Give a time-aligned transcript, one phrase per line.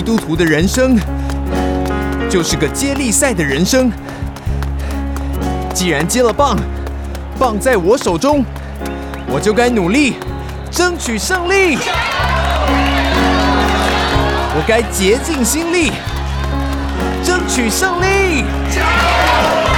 [0.00, 0.98] 基督徒的人生
[2.30, 3.92] 就是个接力赛的人生。
[5.74, 6.56] 既然接了棒，
[7.38, 8.42] 棒在我手中，
[9.28, 10.14] 我就该努力
[10.70, 11.76] 争取胜利。
[14.54, 15.92] 我该竭尽心力
[17.22, 18.42] 争取胜利。
[18.70, 19.69] 加油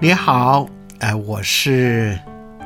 [0.00, 0.70] 你好，
[1.00, 2.16] 呃，我是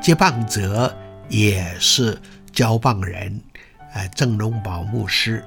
[0.03, 0.95] 接棒者，
[1.31, 2.21] 也是
[2.53, 3.41] 交棒人，
[3.95, 5.43] 呃，郑荣宝牧师。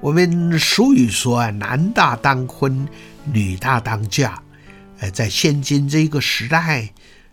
[0.00, 2.88] 我们俗语说，男大当婚，
[3.26, 4.40] 女大当嫁。
[5.00, 6.88] 呃，在现今这个时代，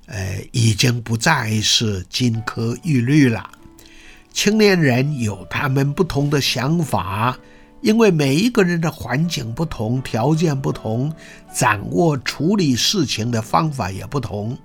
[0.07, 3.49] 呃，已经不再是金科玉律了。
[4.33, 7.38] 青年人有他们不同的想法。
[7.81, 11.13] 因为每一个人的环境不同，条件不同，
[11.54, 14.58] 掌握处理事情的方法也不同。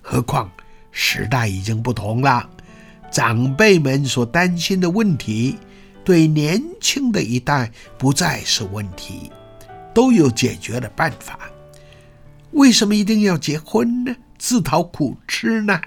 [0.00, 0.50] 何况
[0.90, 2.48] 时代已经不同了，
[3.10, 5.58] 长辈们所担心的问题，
[6.04, 9.30] 对年轻的一代不再是问题，
[9.92, 11.38] 都有解决的办法。
[12.52, 14.16] 为什么一定要结婚呢？
[14.38, 15.78] 自讨苦吃呢？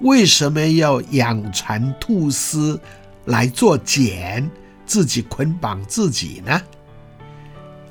[0.00, 2.80] 为什么要养蚕吐丝
[3.26, 4.50] 来做茧？
[4.90, 6.60] 自己捆绑自己呢，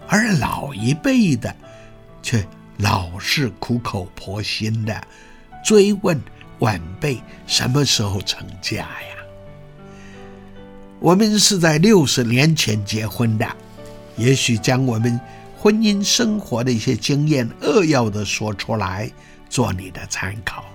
[0.06, 1.56] 而老一辈的
[2.22, 2.46] 却
[2.80, 5.02] 老是苦口婆心的
[5.64, 6.22] 追问
[6.60, 9.16] 晚辈什么时候成家呀？
[11.00, 13.48] 我们是在六十年前结婚的，
[14.18, 15.18] 也许将我们
[15.58, 19.10] 婚姻生活的一些经验扼要的说出来，
[19.48, 20.66] 做你的参考。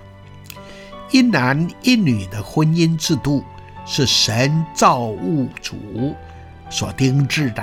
[1.11, 3.45] 一男一女的婚姻制度。
[3.87, 6.15] 是神造物主
[6.71, 7.63] 所定制的。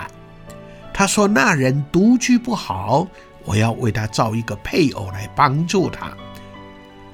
[0.93, 3.07] 他说：“那人独居不好，
[3.45, 6.11] 我要为他造一个配偶来帮助他。”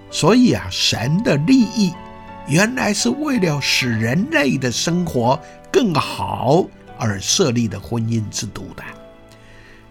[0.10, 1.94] 所以啊，神的利益
[2.48, 5.40] 原来是为了使人类的生活
[5.72, 6.66] 更好
[6.98, 8.84] 而设立的婚姻制度的。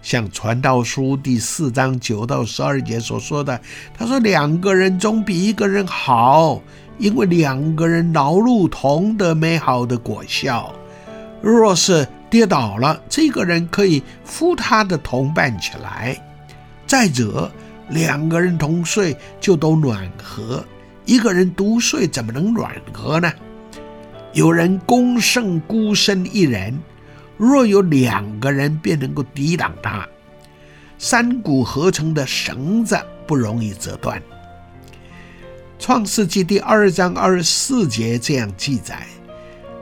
[0.03, 3.61] 像《传道书》第四章九到十二节所说的，
[3.97, 6.61] 他说：“两个人总比一个人好。”
[6.99, 10.73] 因为两个人劳碌同得美好的果效，
[11.43, 16.17] 若是跌倒了，这个人可以扶他的同伴起来。
[16.87, 17.51] 再者，
[17.91, 20.65] 两个人同睡就都暖和，
[21.05, 23.33] 一个人独睡怎么能暖和呢？
[24.33, 26.79] 有人攻胜孤身一人，
[27.37, 30.07] 若有两个人便能够抵挡他。
[30.99, 34.21] 三股合成的绳子不容易折断。
[35.79, 39.07] 创世纪第二章二十四节这样记载：“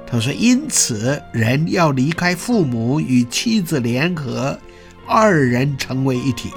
[0.05, 4.59] 他说，因此人要离开父母，与妻子联合，
[5.07, 6.51] 二人成为一体。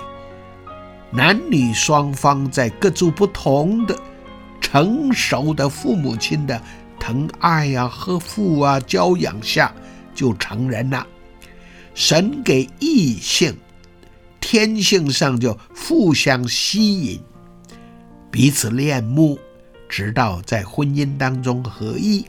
[1.11, 3.97] 男女双方在各处不同的
[4.59, 6.59] 成熟的父母亲的
[6.99, 9.73] 疼爱呀、呵护啊、教养下，
[10.15, 11.05] 就成人了。
[11.93, 13.55] 神给异性
[14.41, 17.21] 天性上就互相吸引。”
[18.29, 19.39] 彼此恋慕，
[19.87, 22.25] 直到在婚姻当中合一。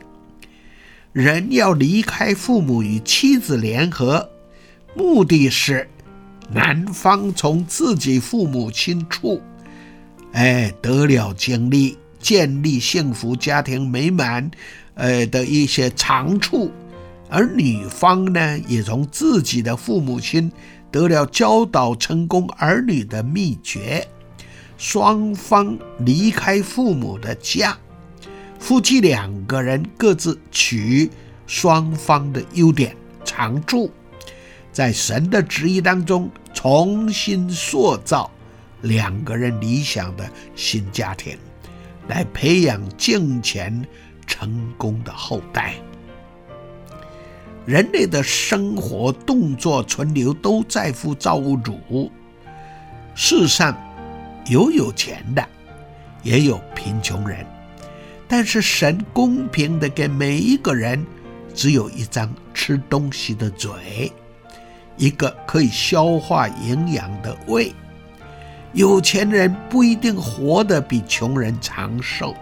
[1.11, 4.29] 人要离开父母与妻子联合，
[4.95, 5.89] 目的是
[6.51, 9.41] 男方从自己父母亲处，
[10.31, 14.49] 哎，得了经历建立幸福家庭美满，
[14.93, 16.71] 呃的一些长处；
[17.29, 20.51] 而女方呢，也从自己的父母亲
[20.91, 24.07] 得了教导成功儿女的秘诀。
[24.79, 27.77] 双方离开父母的家，
[28.57, 31.11] 夫妻两个人各自取
[31.45, 32.95] 双方的优点
[33.25, 33.91] 长处，
[34.71, 38.31] 在神的旨意当中重新塑造
[38.83, 40.25] 两个人理想的
[40.55, 41.37] 新家庭，
[42.07, 43.85] 来培养健全
[44.25, 45.75] 成功的后代。
[47.65, 52.09] 人类的生活、动作、存留都在乎造物主。
[53.13, 53.77] 世上。
[54.49, 55.47] 有有钱的，
[56.23, 57.45] 也有贫穷人，
[58.27, 61.05] 但是神公平的给每一个人，
[61.53, 64.11] 只有一张吃东西的嘴，
[64.97, 67.71] 一个可以消化营养的胃。
[68.73, 72.35] 有钱人不一定活得比穷人长寿，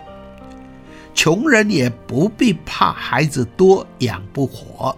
[1.13, 4.97] 穷人也不必怕孩子多养不活，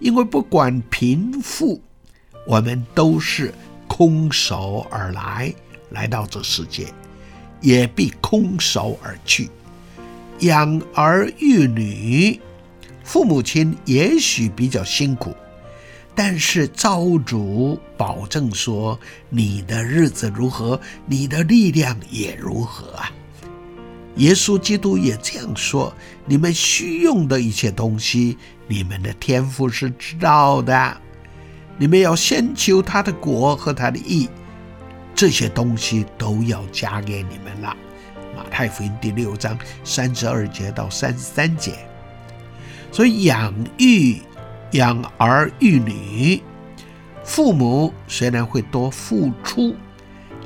[0.00, 1.80] 因为不管贫富，
[2.44, 3.54] 我们都是
[3.86, 5.54] 空手而来。
[5.96, 6.92] 来到这世界，
[7.62, 9.48] 也必空手而去。
[10.40, 12.38] 养儿育女，
[13.02, 15.34] 父母亲也许比较辛苦，
[16.14, 19.00] 但是造物主保证说，
[19.30, 23.10] 你的日子如何，你的力量也如何啊。
[24.16, 25.94] 耶稣基督也这样说：
[26.26, 28.36] 你们需用的一切东西，
[28.68, 31.00] 你们的天赋是知道的。
[31.78, 34.28] 你们要先求他的国和他的义，
[35.16, 37.74] 这些东西都要加给你们了。
[38.36, 41.72] 马太福音第六章三十二节到三十三节。
[42.92, 44.20] 所以养育、
[44.72, 46.42] 养儿育女，
[47.24, 49.74] 父母虽然会多付出，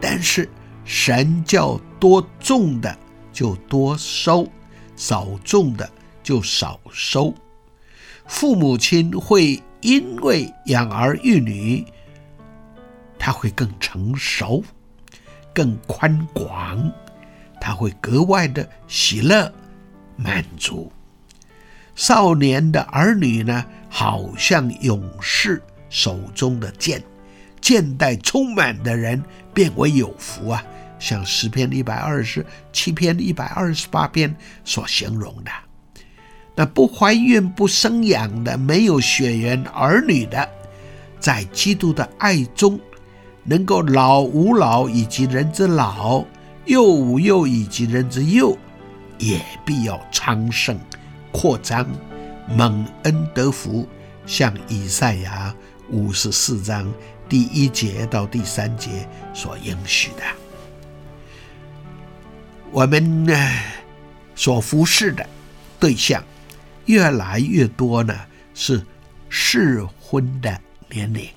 [0.00, 0.49] 但是
[0.84, 2.96] 神叫多种的
[3.32, 4.46] 就多收，
[4.94, 5.90] 少种的
[6.22, 7.34] 就少收。
[8.25, 11.84] 父母亲会因为养儿育女，
[13.20, 14.64] 他会更成熟、
[15.55, 16.90] 更宽广，
[17.61, 19.52] 他会格外的喜乐、
[20.17, 20.90] 满足。
[21.94, 27.02] 少年的儿女呢，好像勇士手中的剑，
[27.61, 29.22] 剑带充满的人
[29.52, 30.64] 变为有福啊！
[30.99, 34.34] 像诗篇一百二十七篇、一百二十八篇
[34.64, 35.50] 所形容的。
[36.55, 40.49] 那不怀孕、不生养的、没有血缘儿女的，
[41.19, 42.78] 在基督的爱中，
[43.50, 46.25] 能够老吾老以及人之老，
[46.67, 48.56] 幼吾幼以及人之幼，
[49.19, 50.79] 也必要昌盛。
[51.32, 51.85] 扩张，
[52.49, 53.88] 蒙恩得福，
[54.25, 55.52] 像以赛亚
[55.91, 56.88] 五十四章
[57.29, 59.05] 第一节到第三节
[59.35, 60.23] 所应许的。
[62.70, 63.35] 我们呢
[64.37, 65.26] 所服侍的
[65.81, 66.23] 对象
[66.85, 68.14] 越来越多呢，
[68.55, 68.81] 是
[69.29, 70.56] 适婚的
[70.88, 71.29] 年龄。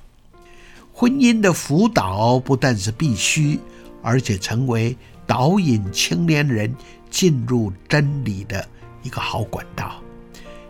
[1.03, 3.59] 婚姻的辅导不但是必须，
[4.01, 4.95] 而且成为
[5.27, 6.73] 导引青年人
[7.09, 8.65] 进入真理的。
[9.01, 10.01] 一个好管道，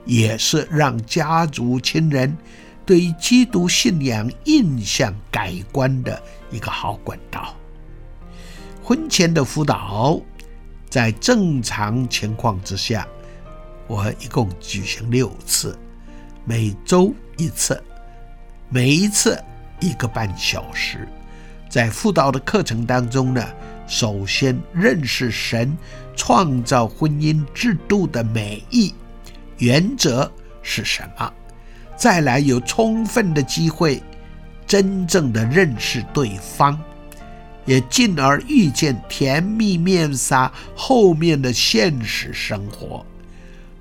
[0.05, 2.35] 也是让家族亲人
[2.83, 6.19] 对于基督信仰印象改观的
[6.49, 7.55] 一个好管道。
[8.81, 10.19] 婚前的辅导，
[10.89, 13.07] 在正常情况之下，
[13.85, 15.77] 我一共举行六次，
[16.43, 17.79] 每周一次，
[18.67, 19.39] 每一次
[19.83, 21.07] 一个半小时。
[21.69, 23.43] 在辅导的课程当中呢。
[23.85, 25.77] 首先认识神
[26.15, 28.95] 创造婚姻制度的美意
[29.57, 30.31] 原则
[30.61, 31.31] 是什么，
[31.97, 34.01] 再来有充分的机会
[34.65, 36.79] 真正的认识对方，
[37.65, 43.05] 也进而遇见甜蜜面纱后面的现实生活。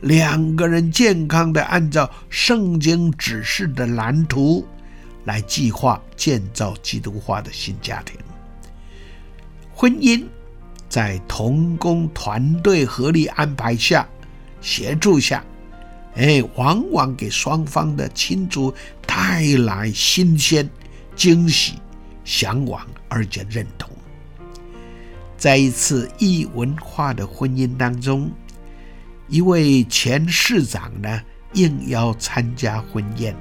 [0.00, 4.66] 两个人健康的按照圣经指示的蓝图
[5.24, 8.16] 来计划建造基督化的新家庭。
[9.74, 10.24] 婚姻
[10.88, 14.06] 在同工团队合力安排下、
[14.60, 15.44] 协助下，
[16.14, 18.72] 哎，往往给双方的亲族
[19.06, 20.68] 带来新鲜、
[21.16, 21.74] 惊喜、
[22.24, 23.90] 向往而且认同。
[25.38, 28.30] 在一次异文化的婚姻当中，
[29.28, 31.20] 一位前市长呢
[31.54, 33.34] 应邀参加婚宴，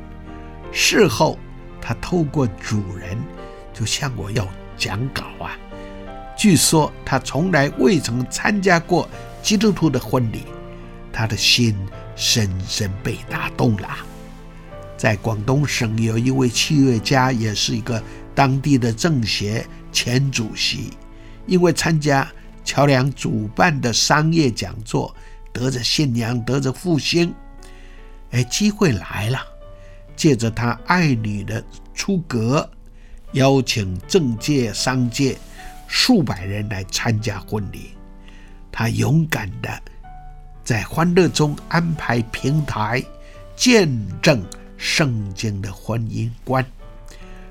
[0.71, 1.37] 事后
[1.81, 3.17] 他透过主人
[3.73, 4.47] 就向我要
[4.77, 5.57] 讲稿啊。
[6.37, 9.09] 据说他从来未曾参加过
[9.43, 10.43] 基督徒的婚礼，
[11.11, 11.75] 他的心
[12.15, 13.89] 深深被打动了。
[14.97, 18.01] 在广东省有一位企业家，也是一个
[18.35, 20.91] 当地的政协前主席，
[21.47, 22.31] 因为参加
[22.63, 25.13] 桥梁主办的商业讲座，
[25.51, 27.33] 得着信仰，得着复兴，
[28.29, 29.39] 哎，机会来了，
[30.21, 31.63] 借着他爱女的
[31.95, 32.69] 出阁，
[33.31, 35.35] 邀请政界、商界。
[35.87, 37.89] 数百人来参加婚礼，
[38.71, 39.81] 他勇敢的
[40.63, 43.03] 在欢乐中安排平台，
[43.55, 43.89] 见
[44.21, 44.45] 证
[44.77, 46.63] 圣经的婚姻观，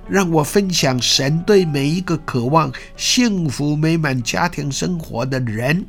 [0.08, 5.84] 让我分享神对每一个渴望幸福美满家庭生活的人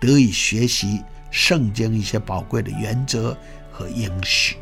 [0.00, 3.36] 得以学习圣经一些宝贵的原则
[3.70, 4.56] 和应许，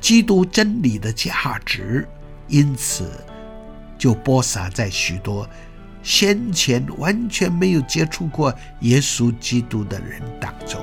[0.00, 2.08] 基督真理的价值，
[2.48, 3.10] 因此
[3.98, 5.48] 就播撒在许多。
[6.02, 10.82] 先前完全没有接触过耶稣基督的人当中，